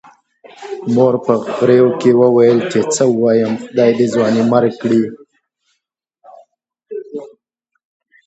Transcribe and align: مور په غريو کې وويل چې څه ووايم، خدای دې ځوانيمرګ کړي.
مور 0.93 1.13
په 1.25 1.33
غريو 1.57 1.87
کې 1.99 2.11
وويل 2.21 2.57
چې 2.71 2.79
څه 2.93 3.03
ووايم، 3.13 3.51
خدای 3.63 3.91
دې 3.97 4.07
ځوانيمرګ 4.13 4.73
کړي. 4.81 5.03